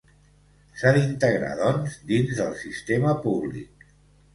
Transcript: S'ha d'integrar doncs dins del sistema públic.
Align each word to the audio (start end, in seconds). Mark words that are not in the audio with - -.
S'ha 0.79 0.93
d'integrar 0.95 1.53
doncs 1.61 2.01
dins 2.11 2.35
del 2.43 2.53
sistema 2.67 3.17
públic. 3.29 3.91